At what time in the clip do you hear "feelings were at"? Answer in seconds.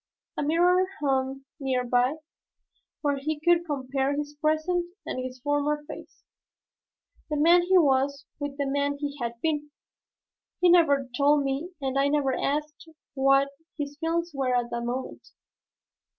13.99-14.71